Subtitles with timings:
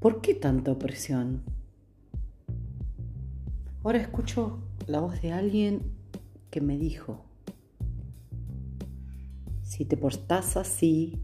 [0.00, 1.42] ¿Por qué tanta opresión?
[3.82, 5.82] Ahora escucho la voz de alguien
[6.50, 7.24] que me dijo,
[9.62, 11.20] si te portás así,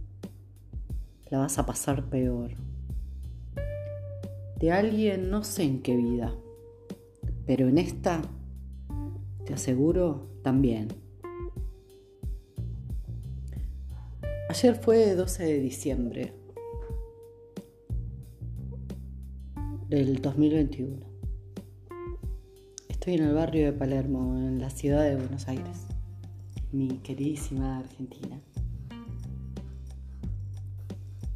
[1.31, 2.57] la vas a pasar peor.
[4.59, 6.35] De alguien no sé en qué vida,
[7.47, 8.23] pero en esta,
[9.45, 10.89] te aseguro, también.
[14.49, 16.44] Ayer fue 12 de diciembre
[19.95, 20.97] del 2021.
[22.89, 25.87] Estoy en el barrio de Palermo, en la ciudad de Buenos Aires,
[26.73, 28.41] mi queridísima Argentina.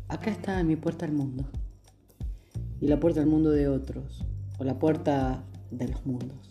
[0.08, 1.44] Acá está mi puerta al mundo
[2.80, 4.24] y la puerta al mundo de otros,
[4.58, 6.50] o la puerta de los mundos.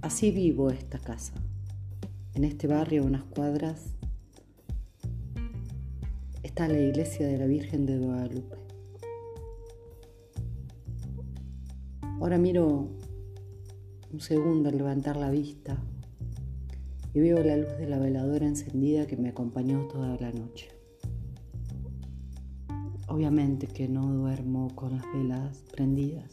[0.00, 1.34] Así vivo esta casa,
[2.32, 3.94] en este barrio, unas cuadras
[6.42, 8.69] está la iglesia de la Virgen de Guadalupe.
[12.20, 12.90] Ahora miro
[14.12, 15.78] un segundo al levantar la vista
[17.14, 20.68] y veo la luz de la veladora encendida que me acompañó toda la noche.
[23.08, 26.30] Obviamente que no duermo con las velas prendidas,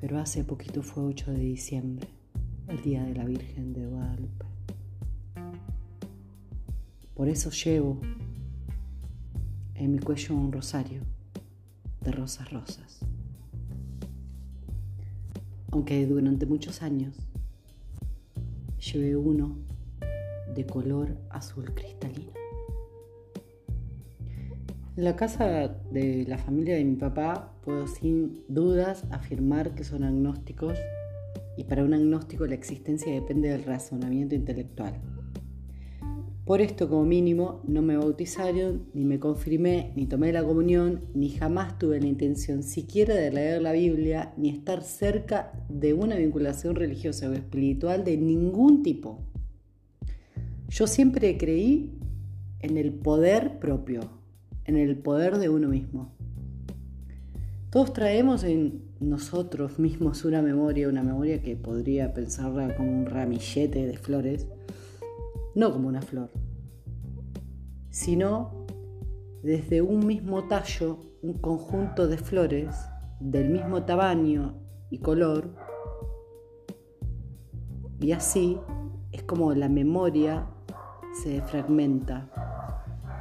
[0.00, 2.06] pero hace poquito fue 8 de diciembre,
[2.68, 4.46] el día de la Virgen de Guadalupe.
[7.14, 7.98] Por eso llevo
[9.74, 11.15] en mi cuello un rosario
[12.12, 13.00] rosas rosas.
[15.70, 17.16] Aunque durante muchos años
[18.78, 19.56] llevé uno
[20.54, 22.32] de color azul cristalino.
[24.96, 30.04] En la casa de la familia de mi papá puedo sin dudas afirmar que son
[30.04, 30.78] agnósticos
[31.58, 34.94] y para un agnóstico la existencia depende del razonamiento intelectual.
[36.46, 41.30] Por esto, como mínimo, no me bautizaron, ni me confirmé, ni tomé la comunión, ni
[41.30, 46.76] jamás tuve la intención siquiera de leer la Biblia, ni estar cerca de una vinculación
[46.76, 49.24] religiosa o espiritual de ningún tipo.
[50.68, 51.98] Yo siempre creí
[52.60, 54.08] en el poder propio,
[54.66, 56.12] en el poder de uno mismo.
[57.70, 63.84] Todos traemos en nosotros mismos una memoria, una memoria que podría pensarla como un ramillete
[63.84, 64.46] de flores
[65.56, 66.30] no como una flor,
[67.88, 68.66] sino
[69.42, 72.76] desde un mismo tallo, un conjunto de flores
[73.20, 74.54] del mismo tamaño
[74.90, 75.54] y color,
[78.00, 78.58] y así
[79.12, 80.46] es como la memoria
[81.24, 82.30] se fragmenta,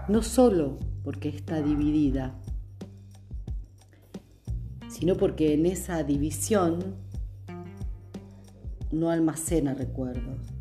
[0.09, 2.35] no solo porque está dividida,
[4.90, 6.97] sino porque en esa división
[8.91, 10.55] no almacena recuerdos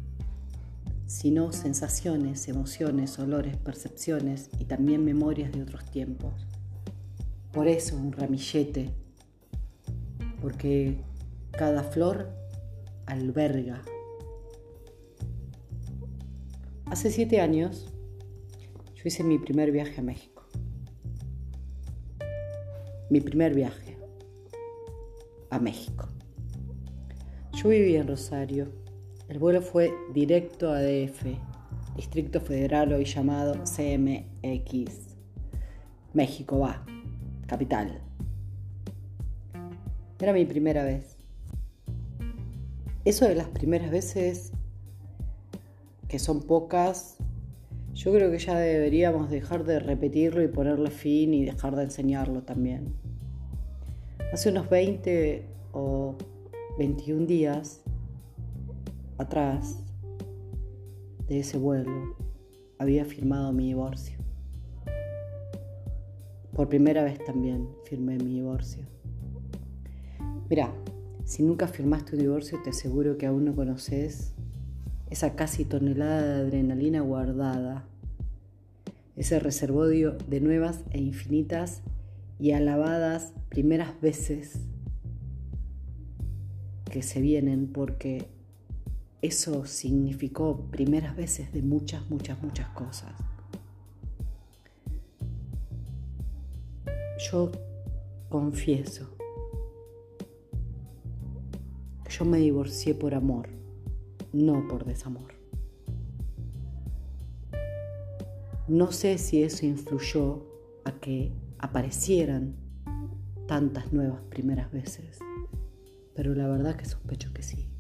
[1.07, 6.47] sino sensaciones, emociones, olores, percepciones y también memorias de otros tiempos.
[7.53, 8.91] Por eso un ramillete,
[10.41, 10.99] porque
[11.53, 12.35] cada flor
[13.07, 13.83] alberga.
[16.87, 17.93] Hace siete años
[18.95, 20.47] yo hice mi primer viaje a México.
[23.11, 23.99] Mi primer viaje
[25.51, 26.09] a México.
[27.53, 28.84] Yo vivía en Rosario
[29.29, 31.25] el vuelo fue directo a DF,
[31.97, 35.17] Distrito Federal hoy llamado CMX.
[36.13, 36.85] México va,
[37.47, 38.01] capital.
[40.21, 41.17] Era mi primera vez.
[43.05, 44.53] Eso de las primeras veces,
[46.09, 47.17] que son pocas,
[47.95, 52.43] yo creo que ya deberíamos dejar de repetirlo y ponerle fin y dejar de enseñarlo
[52.43, 52.95] también.
[54.33, 56.17] Hace unos 20 o
[56.79, 57.84] 21 días
[59.25, 59.79] atrás
[61.27, 62.15] de ese vuelo
[62.79, 64.19] había firmado mi divorcio.
[66.53, 68.85] Por primera vez también firmé mi divorcio.
[70.51, 70.73] Mira,
[71.25, 74.35] si nunca firmaste un divorcio, te aseguro que aún no conoces
[75.09, 77.87] esa casi tonelada de adrenalina guardada,
[79.17, 81.81] ese reservorio de nuevas e infinitas
[82.39, 84.61] y alabadas primeras veces
[86.91, 88.34] que se vienen porque
[89.25, 93.13] eso significó primeras veces de muchas, muchas, muchas cosas.
[97.31, 97.51] Yo
[98.29, 99.09] confieso,
[102.11, 103.49] yo me divorcié por amor,
[104.35, 105.33] no por desamor.
[108.69, 110.45] No sé si eso influyó
[110.85, 112.57] a que aparecieran
[113.47, 115.19] tantas nuevas primeras veces,
[116.15, 117.74] pero la verdad que sospecho que sí.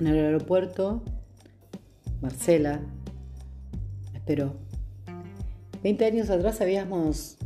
[0.00, 1.02] En el aeropuerto,
[2.20, 2.80] Marcela
[4.10, 4.54] me esperó.
[5.84, 7.36] 20 años atrás habíamos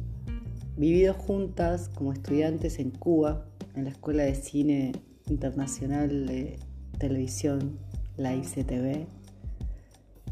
[0.76, 4.92] vivido juntas como estudiantes en Cuba, en la Escuela de Cine
[5.28, 6.58] Internacional de
[6.98, 7.78] Televisión,
[8.16, 9.06] la ICTV,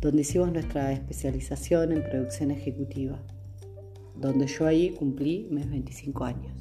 [0.00, 3.20] donde hicimos nuestra especialización en producción ejecutiva,
[4.16, 6.52] donde yo ahí cumplí mis 25 años.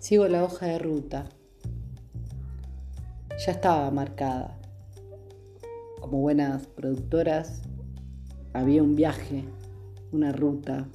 [0.00, 1.30] Sigo la hoja de ruta.
[3.44, 4.56] Ya estaba marcada.
[6.00, 7.60] Como buenas productoras,
[8.54, 9.44] había un viaje,
[10.12, 10.86] una ruta.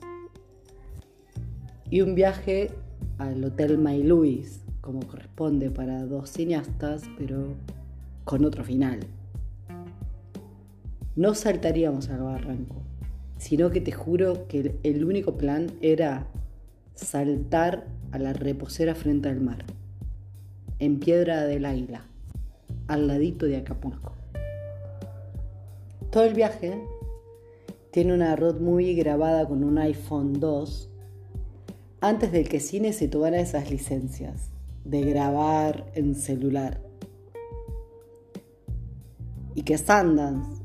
[1.91, 2.71] Y un viaje
[3.19, 7.53] al Hotel May Louis, como corresponde para dos cineastas, pero
[8.23, 9.01] con otro final.
[11.15, 12.81] No saltaríamos al barranco,
[13.37, 16.25] sino que te juro que el único plan era
[16.95, 19.65] saltar a la reposera frente al mar,
[20.79, 22.08] en Piedra del Águila,
[22.89, 24.13] al ladito de Acapulco.
[26.11, 26.83] Todo el viaje
[27.91, 30.89] tiene una road movie grabada con un iPhone 2
[32.01, 34.49] antes del que Cine se tomara esas licencias
[34.85, 36.81] de grabar en celular.
[39.53, 40.63] Y que Sundance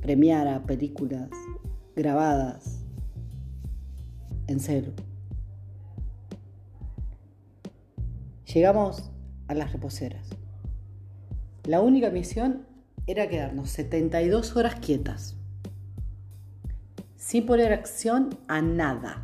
[0.00, 1.28] premiara películas
[1.94, 2.82] grabadas
[4.46, 4.92] en celu.
[8.46, 9.10] Llegamos
[9.48, 10.41] a las reposeras.
[11.64, 12.66] La única misión
[13.06, 15.36] era quedarnos 72 horas quietas,
[17.16, 19.22] sin poner acción a nada,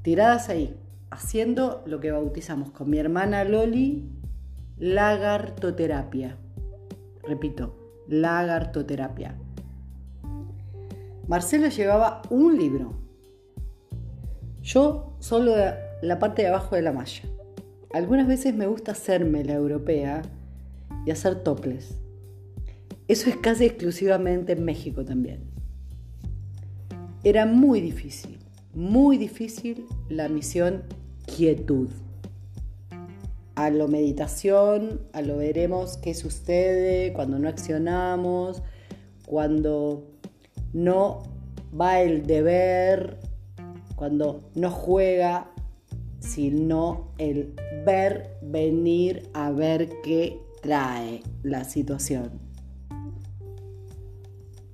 [0.00, 0.74] tiradas ahí,
[1.10, 4.08] haciendo lo que bautizamos con mi hermana Loli
[4.78, 6.38] lagartoterapia.
[7.22, 7.76] Repito,
[8.08, 9.36] lagartoterapia.
[11.26, 12.94] Marcelo llevaba un libro.
[14.62, 15.52] Yo solo
[16.00, 17.24] la parte de abajo de la malla.
[17.92, 20.22] Algunas veces me gusta hacerme la europea
[21.06, 21.96] y hacer toples.
[23.06, 25.40] Eso es casi exclusivamente en México también.
[27.24, 28.38] Era muy difícil,
[28.74, 30.82] muy difícil la misión
[31.26, 31.88] quietud.
[33.54, 38.62] A lo meditación, a lo veremos qué sucede cuando no accionamos,
[39.26, 40.06] cuando
[40.72, 41.22] no
[41.78, 43.18] va el deber,
[43.96, 45.50] cuando no juega
[46.20, 47.54] sino el
[47.84, 52.30] ver venir a ver qué trae la situación.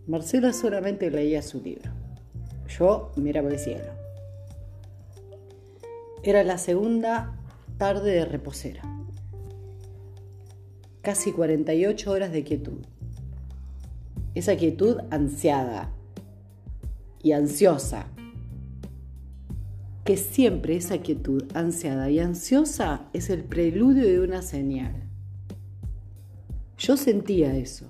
[0.07, 1.91] Marcela solamente leía su libro.
[2.79, 3.93] Yo miraba el cielo.
[6.23, 7.37] Era la segunda
[7.79, 8.83] tarde de reposera.
[11.03, 12.85] Casi 48 horas de quietud.
[14.35, 15.91] Esa quietud ansiada
[17.23, 18.07] y ansiosa
[20.05, 24.93] que siempre esa quietud ansiada y ansiosa es el preludio de una señal.
[26.85, 27.87] Yo sentía eso,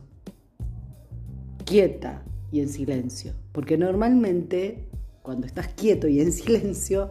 [1.65, 4.87] quieta y en silencio, porque normalmente
[5.21, 7.11] cuando estás quieto y en silencio,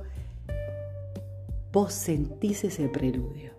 [1.74, 3.52] vos sentís ese preludio.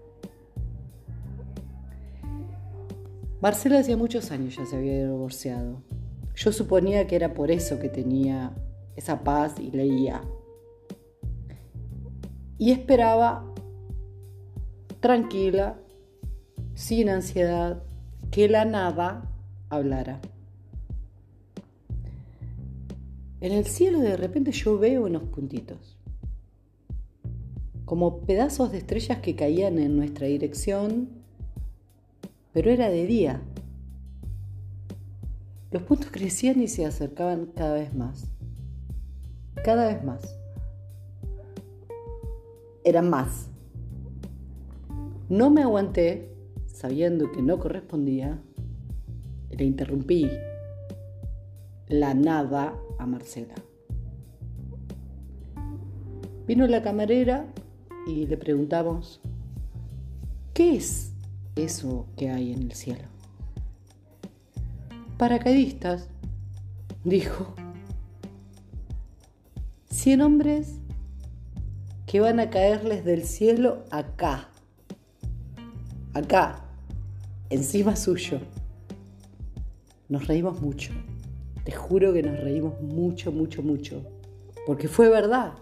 [3.42, 5.82] Marcela hacía muchos años ya se había divorciado.
[6.34, 8.54] Yo suponía que era por eso que tenía
[8.96, 10.22] esa paz y leía
[12.56, 13.44] y esperaba
[15.00, 15.78] tranquila,
[16.74, 17.82] sin ansiedad,
[18.34, 19.30] que la nada
[19.70, 20.20] hablara.
[23.40, 25.96] En el cielo de repente yo veo unos puntitos,
[27.84, 31.10] como pedazos de estrellas que caían en nuestra dirección,
[32.52, 33.40] pero era de día.
[35.70, 38.24] Los puntos crecían y se acercaban cada vez más,
[39.64, 40.40] cada vez más
[42.82, 43.46] eran más.
[45.28, 46.33] No me aguanté,
[46.74, 48.36] sabiendo que no correspondía,
[49.50, 50.28] le interrumpí
[51.86, 53.54] la nada a Marcela.
[56.46, 57.46] Vino la camarera
[58.08, 59.20] y le preguntamos,
[60.52, 61.12] ¿qué es
[61.54, 63.04] eso que hay en el cielo?
[65.16, 66.08] Paracaidistas,
[67.04, 67.54] dijo.
[69.88, 70.80] Cien hombres
[72.06, 74.48] que van a caerles del cielo acá,
[76.14, 76.63] acá,
[77.54, 78.40] encima suyo.
[80.08, 80.92] Nos reímos mucho,
[81.64, 84.02] te juro que nos reímos mucho, mucho, mucho,
[84.66, 85.54] porque fue verdad.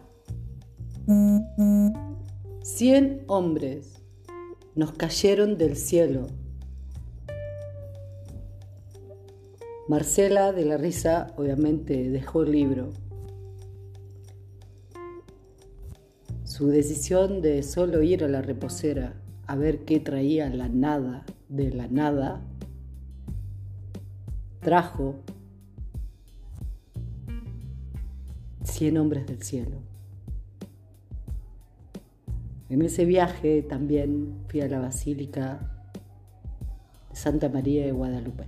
[2.63, 4.03] Cien hombres
[4.75, 6.27] nos cayeron del cielo.
[9.89, 12.93] Marcela de la risa obviamente dejó el libro
[16.53, 19.15] Su decisión de solo ir a la reposera
[19.47, 22.41] a ver qué traía la nada de la nada
[24.61, 25.17] trajo
[28.65, 29.77] Cien hombres del cielo.
[32.71, 35.59] En ese viaje también fui a la Basílica
[37.11, 38.45] de Santa María de Guadalupe,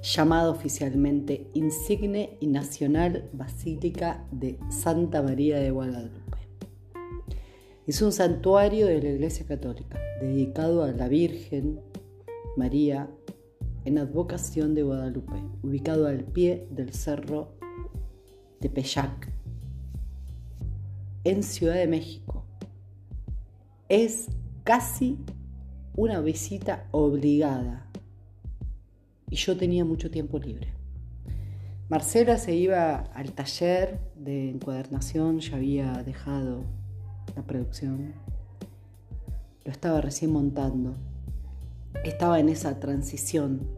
[0.00, 6.38] llamada oficialmente Insigne y Nacional Basílica de Santa María de Guadalupe.
[7.86, 11.80] Es un santuario de la Iglesia Católica dedicado a la Virgen
[12.56, 13.10] María
[13.84, 17.54] en advocación de Guadalupe, ubicado al pie del cerro
[18.60, 19.32] de Peyac,
[21.24, 22.44] en Ciudad de México.
[23.88, 24.28] Es
[24.64, 25.18] casi
[25.96, 27.86] una visita obligada
[29.28, 30.68] y yo tenía mucho tiempo libre.
[31.88, 36.64] Marcela se iba al taller de encuadernación, ya había dejado
[37.36, 38.14] la producción.
[39.64, 40.94] Lo estaba recién montando.
[42.04, 43.68] Estaba en esa transición.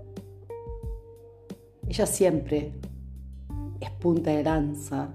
[1.88, 2.72] Ella siempre
[3.80, 5.12] es punta de lanza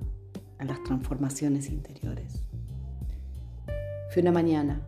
[0.58, 2.44] a las transformaciones interiores.
[4.12, 4.82] Fue una mañana.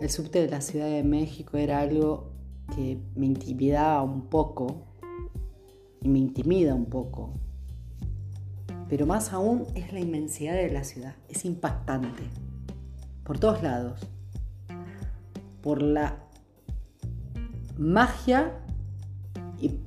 [0.00, 2.30] El subte de la Ciudad de México era algo
[2.74, 4.82] que me intimidaba un poco
[6.02, 7.32] y me intimida un poco
[8.88, 11.16] pero más aún es la inmensidad de la ciudad.
[11.28, 12.22] Es impactante.
[13.24, 14.00] Por todos lados.
[15.66, 16.16] Por la
[17.76, 18.52] magia
[19.60, 19.80] y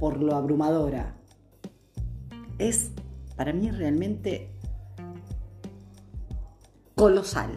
[0.00, 1.16] por lo abrumadora.
[2.56, 2.92] Es
[3.36, 4.48] para mí realmente
[6.94, 7.50] colosal.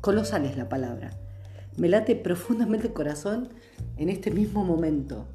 [0.00, 1.10] Colosal es la palabra.
[1.76, 3.50] Me late profundamente el corazón
[3.96, 5.28] en este mismo momento.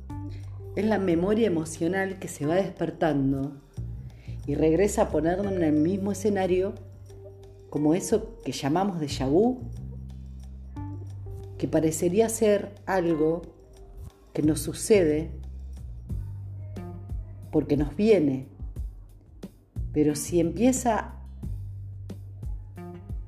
[0.75, 3.53] Es la memoria emocional que se va despertando
[4.45, 6.73] y regresa a ponernos en el mismo escenario
[7.69, 9.61] como eso que llamamos de vu,
[11.57, 13.41] que parecería ser algo
[14.33, 15.31] que nos sucede
[17.51, 18.47] porque nos viene,
[19.93, 21.15] pero si empieza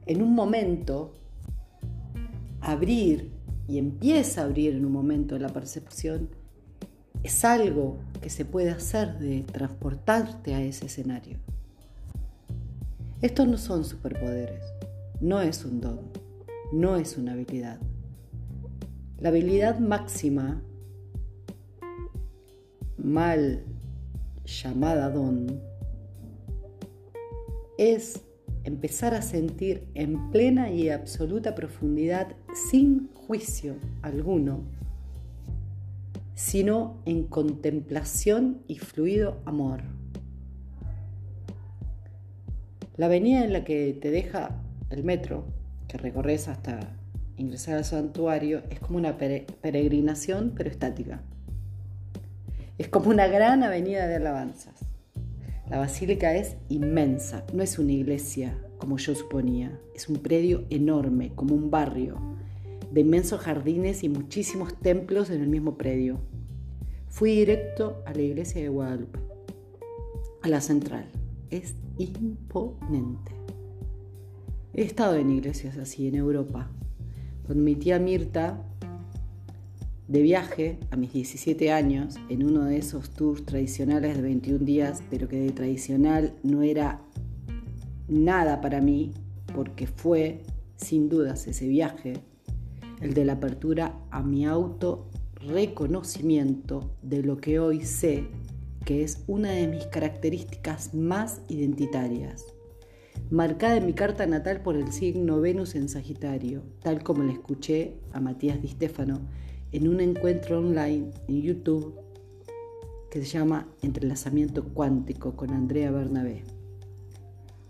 [0.05, 1.13] en un momento
[2.61, 3.31] a abrir
[3.67, 6.29] y empieza a abrir en un momento la percepción,
[7.23, 11.37] es algo que se puede hacer de transportarte a ese escenario.
[13.21, 14.63] Estos no son superpoderes,
[15.19, 15.99] no es un don,
[16.71, 17.79] no es una habilidad.
[19.19, 20.61] La habilidad máxima,
[22.97, 23.65] mal
[24.45, 25.59] llamada don,
[27.77, 28.21] es
[28.63, 34.61] empezar a sentir en plena y absoluta profundidad, sin juicio alguno,
[36.33, 39.81] sino en contemplación y fluido amor.
[42.95, 45.43] La avenida en la que te deja el metro,
[45.89, 46.98] que recorres hasta
[47.39, 51.21] ingresar al santuario, es como una peregrinación pero estática.
[52.77, 54.75] Es como una gran avenida de alabanzas.
[55.69, 61.33] La basílica es inmensa, no es una iglesia como yo suponía, es un predio enorme,
[61.35, 62.17] como un barrio,
[62.91, 66.19] de inmensos jardines y muchísimos templos en el mismo predio.
[67.09, 69.19] Fui directo a la iglesia de Guadalupe,
[70.41, 71.05] a la central.
[71.49, 73.31] Es imponente.
[74.73, 76.71] He estado en iglesias así en Europa.
[77.49, 78.61] Con mi tía Mirta,
[80.07, 85.01] de viaje a mis 17 años, en uno de esos tours tradicionales de 21 días,
[85.09, 87.01] pero que de tradicional no era
[88.07, 89.13] nada para mí,
[89.55, 90.43] porque fue,
[90.75, 92.13] sin dudas, ese viaje
[93.01, 98.27] el de la apertura a mi auto reconocimiento de lo que hoy sé
[98.85, 102.45] que es una de mis características más identitarias,
[103.29, 107.95] marcada en mi carta natal por el signo Venus en Sagitario, tal como le escuché
[108.11, 109.21] a Matías Di Stefano
[109.71, 111.93] en un encuentro online en YouTube
[113.11, 116.43] que se llama Entrelazamiento Cuántico con Andrea Bernabé.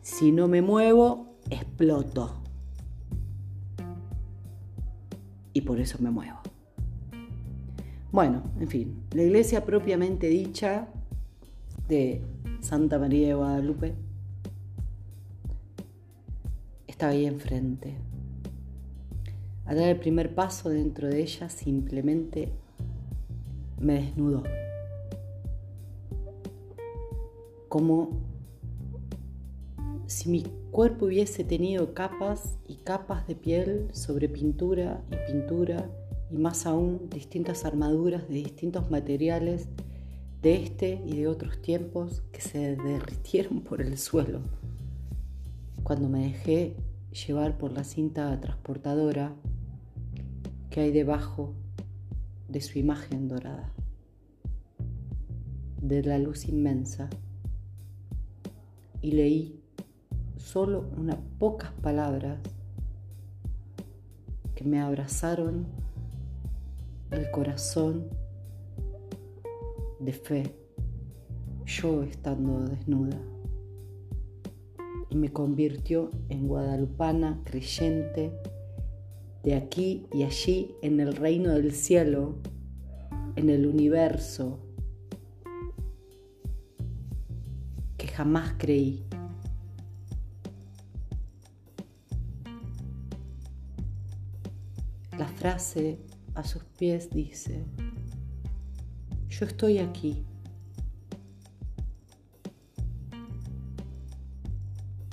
[0.02, 2.40] Si no me muevo, exploto.
[5.54, 6.40] y por eso me muevo.
[8.12, 10.88] Bueno, en fin, la iglesia propiamente dicha
[11.88, 12.22] de
[12.62, 13.96] Santa María de Guadalupe
[17.00, 17.96] estaba ahí enfrente.
[19.64, 22.52] Al dar el primer paso dentro de ella simplemente
[23.80, 24.44] me desnudó.
[27.70, 28.10] Como
[30.08, 35.90] si mi cuerpo hubiese tenido capas y capas de piel sobre pintura y pintura
[36.30, 39.70] y más aún distintas armaduras de distintos materiales
[40.42, 44.42] de este y de otros tiempos que se derritieron por el suelo.
[45.84, 46.76] Cuando me dejé
[47.12, 49.34] llevar por la cinta transportadora
[50.70, 51.54] que hay debajo
[52.48, 53.72] de su imagen dorada,
[55.82, 57.10] de la luz inmensa.
[59.02, 59.62] Y leí
[60.38, 62.40] solo unas pocas palabras
[64.56, 65.68] que me abrazaron
[67.12, 68.08] el corazón
[70.00, 70.56] de fe,
[71.66, 73.18] yo estando desnuda,
[75.10, 78.32] y me convirtió en guadalupana creyente
[79.44, 82.36] de aquí y allí en el reino del cielo,
[83.36, 84.60] en el universo,
[87.98, 89.06] que jamás creí.
[95.18, 95.98] La frase
[96.36, 97.66] a sus pies dice,
[99.30, 100.26] yo estoy aquí.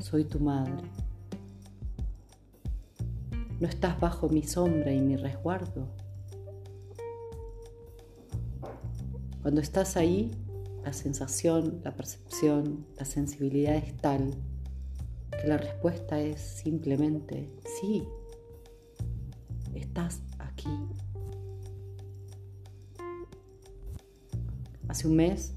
[0.08, 0.84] Soy tu madre.
[3.58, 5.88] No estás bajo mi sombra y mi resguardo.
[9.42, 10.30] Cuando estás ahí,
[10.84, 14.32] la sensación, la percepción, la sensibilidad es tal
[15.32, 18.04] que la respuesta es simplemente sí,
[19.74, 20.70] estás aquí.
[24.86, 25.52] Hace un mes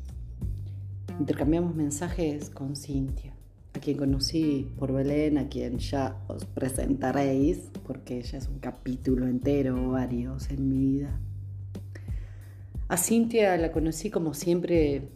[1.19, 3.35] intercambiamos mensajes con Cintia,
[3.79, 9.25] a quien conocí por Belén, a quien ya os presentaréis, porque ella es un capítulo
[9.25, 11.17] entero, varios en mi vida.
[12.89, 15.07] A Cintia la conocí como siempre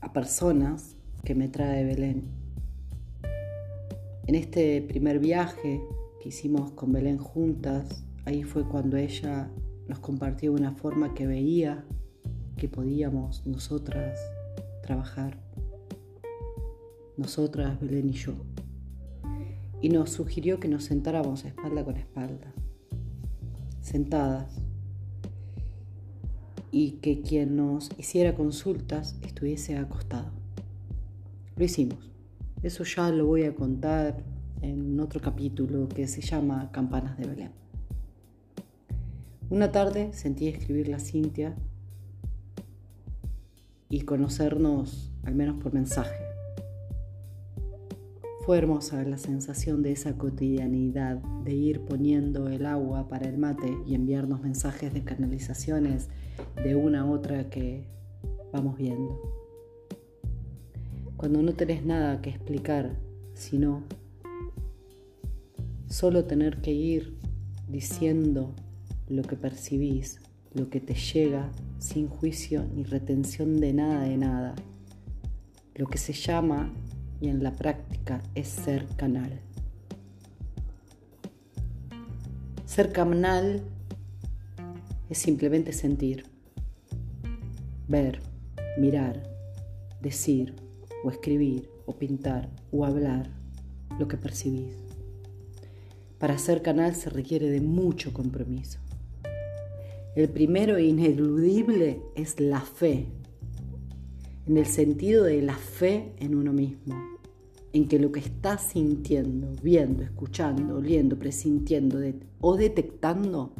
[0.00, 2.24] a personas que me trae Belén.
[4.26, 5.82] En este primer viaje
[6.22, 9.50] que hicimos con Belén juntas, ahí fue cuando ella
[9.88, 11.84] nos compartió una forma que veía
[12.56, 14.18] que podíamos nosotras
[14.88, 15.38] trabajar,
[17.18, 18.32] nosotras, Belén y yo.
[19.82, 22.54] Y nos sugirió que nos sentáramos espalda con espalda,
[23.82, 24.62] sentadas,
[26.70, 30.30] y que quien nos hiciera consultas estuviese acostado.
[31.56, 32.10] Lo hicimos.
[32.62, 34.24] Eso ya lo voy a contar
[34.62, 37.52] en otro capítulo que se llama Campanas de Belén.
[39.50, 41.56] Una tarde sentí escribirle a Cintia
[43.88, 46.28] y conocernos al menos por mensaje.
[48.44, 53.76] Fue hermosa la sensación de esa cotidianidad de ir poniendo el agua para el mate
[53.86, 56.08] y enviarnos mensajes de canalizaciones
[56.62, 57.84] de una a otra que
[58.52, 59.20] vamos viendo.
[61.18, 62.96] Cuando no tenés nada que explicar,
[63.34, 63.82] sino
[65.88, 67.18] solo tener que ir
[67.68, 68.54] diciendo
[69.08, 70.20] lo que percibís,
[70.58, 74.56] lo que te llega sin juicio ni retención de nada de nada.
[75.76, 76.72] Lo que se llama,
[77.20, 79.40] y en la práctica, es ser canal.
[82.66, 83.62] Ser canal
[85.08, 86.24] es simplemente sentir,
[87.86, 88.20] ver,
[88.78, 89.22] mirar,
[90.02, 90.56] decir
[91.04, 93.30] o escribir o pintar o hablar
[93.98, 94.74] lo que percibís.
[96.18, 98.80] Para ser canal se requiere de mucho compromiso.
[100.18, 103.06] El primero ineludible es la fe,
[104.48, 107.00] en el sentido de la fe en uno mismo,
[107.72, 112.00] en que lo que estás sintiendo, viendo, escuchando, oliendo, presintiendo
[112.40, 113.52] o detectando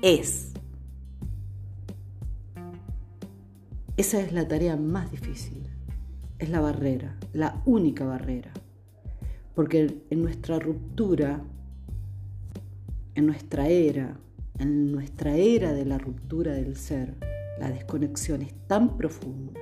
[0.00, 0.54] es.
[3.98, 5.68] Esa es la tarea más difícil,
[6.38, 8.54] es la barrera, la única barrera,
[9.54, 11.44] porque en nuestra ruptura,
[13.14, 14.18] en nuestra era,
[14.58, 17.16] en nuestra era de la ruptura del ser,
[17.58, 19.52] la desconexión es tan profunda,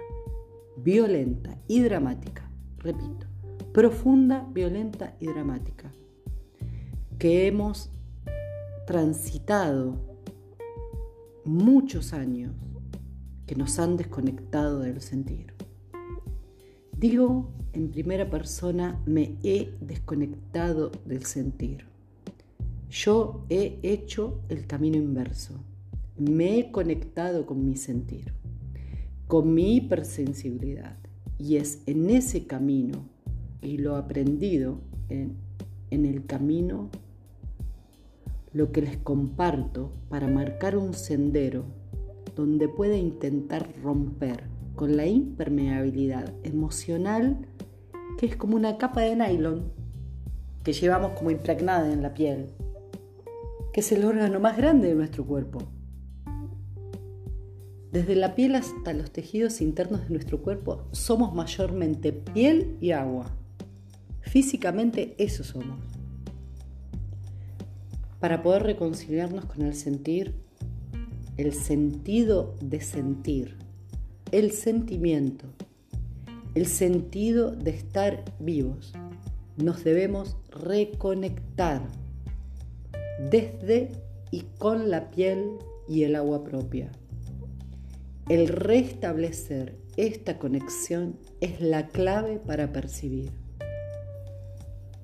[0.77, 3.27] violenta y dramática, repito,
[3.73, 5.93] profunda, violenta y dramática,
[7.19, 7.91] que hemos
[8.87, 9.97] transitado
[11.45, 12.53] muchos años
[13.47, 15.55] que nos han desconectado del sentir.
[16.97, 21.94] Digo en primera persona, me he desconectado del sentir
[22.95, 25.55] yo he hecho el camino inverso.
[26.17, 28.33] Me he conectado con mi sentir,
[29.27, 30.97] con mi hipersensibilidad.
[31.37, 33.09] Y es en ese camino,
[33.61, 34.79] y lo aprendido
[35.09, 35.35] en,
[35.91, 36.89] en el camino,
[38.53, 41.65] lo que les comparto para marcar un sendero
[42.37, 44.45] donde pueda intentar romper
[44.77, 47.49] con la impermeabilidad emocional
[48.19, 49.73] que es como una capa de nylon
[50.63, 52.51] que llevamos como impregnada en la piel
[53.75, 55.59] que es el órgano más grande de nuestro cuerpo.
[57.91, 63.37] Desde la piel hasta los tejidos internos de nuestro cuerpo somos mayormente piel y agua.
[64.21, 65.81] Físicamente eso somos.
[68.21, 70.37] Para poder reconciliarnos con el sentir,
[71.37, 73.57] el sentido de sentir,
[74.31, 75.47] el sentimiento,
[76.55, 78.93] el sentido de estar vivos.
[79.57, 81.83] Nos debemos reconectar
[83.31, 83.91] desde
[84.31, 85.59] y con la piel
[85.89, 86.91] y el agua propia.
[88.29, 93.31] El restablecer esta conexión es la clave para percibir.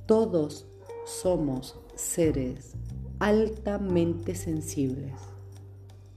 [0.07, 0.67] Todos
[1.05, 2.73] somos seres
[3.21, 5.13] altamente sensibles.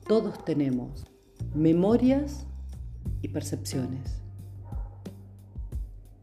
[0.07, 1.05] Todos tenemos
[1.53, 2.45] memorias
[3.21, 4.21] y percepciones.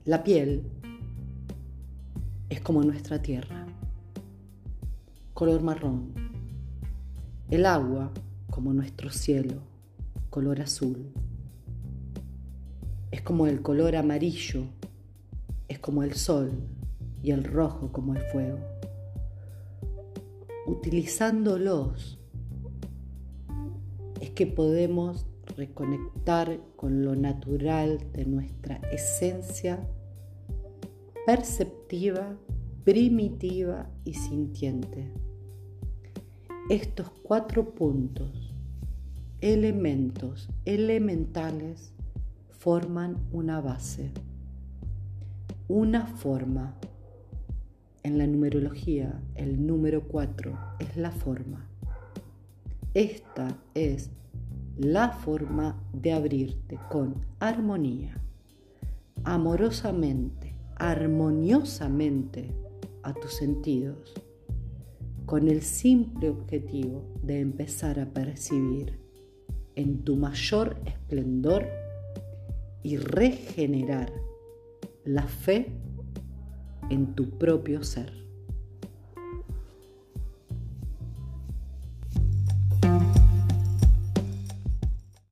[0.04, 0.64] La piel
[2.48, 3.66] es como nuestra tierra,
[5.40, 6.12] color marrón.
[7.48, 8.12] El agua
[8.50, 9.62] como nuestro cielo,
[10.28, 11.14] color azul.
[13.10, 14.64] Es como el color amarillo,
[15.66, 16.50] es como el sol
[17.22, 18.58] y el rojo como el fuego.
[20.66, 22.18] Utilizándolos
[24.20, 25.24] es que podemos
[25.56, 29.80] reconectar con lo natural de nuestra esencia
[31.24, 32.36] perceptiva,
[32.84, 35.10] primitiva y sintiente.
[36.70, 38.54] Estos cuatro puntos,
[39.40, 41.92] elementos elementales,
[42.52, 44.12] forman una base,
[45.66, 46.76] una forma.
[48.04, 51.66] En la numerología, el número 4 es la forma.
[52.94, 54.10] Esta es
[54.76, 58.14] la forma de abrirte con armonía,
[59.24, 62.54] amorosamente, armoniosamente
[63.02, 64.14] a tus sentidos,
[65.30, 68.98] con el simple objetivo de empezar a percibir
[69.76, 71.68] en tu mayor esplendor
[72.82, 74.12] y regenerar
[75.04, 75.68] la fe
[76.90, 78.12] en tu propio ser.